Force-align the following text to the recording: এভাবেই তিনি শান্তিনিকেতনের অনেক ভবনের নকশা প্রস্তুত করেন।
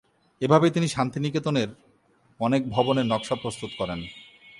এভাবেই 0.41 0.71
তিনি 0.71 0.87
শান্তিনিকেতনের 0.87 1.69
অনেক 2.39 2.61
ভবনের 2.69 3.05
নকশা 3.05 3.35
প্রস্তুত 3.35 3.71
করেন। 3.77 3.99